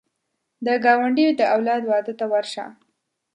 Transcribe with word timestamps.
د 0.65 0.67
ګاونډي 0.83 1.27
د 1.35 1.41
اولاد 1.55 1.81
واده 1.89 2.13
ته 2.19 2.25
ورشه 2.31 2.65